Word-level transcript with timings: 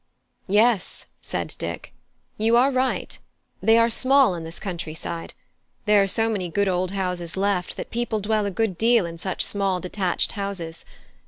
"Yes," 0.47 1.05
said 1.21 1.55
Dick, 1.59 1.93
"you 2.35 2.57
are 2.57 2.71
right, 2.71 3.19
they 3.61 3.77
are 3.77 3.91
small 3.91 4.33
in 4.33 4.43
this 4.43 4.57
country 4.59 4.95
side: 4.95 5.35
there 5.85 6.01
are 6.01 6.07
so 6.07 6.27
many 6.27 6.49
good 6.49 6.67
old 6.67 6.89
houses 6.89 7.37
left, 7.37 7.77
that 7.77 7.91
people 7.91 8.19
dwell 8.19 8.47
a 8.47 8.49
good 8.49 8.79
deal 8.79 9.05
in 9.05 9.19
such 9.19 9.45
small 9.45 9.79
detached 9.79 10.31
houses. 10.31 10.85